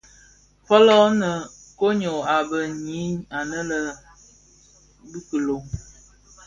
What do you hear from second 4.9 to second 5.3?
bi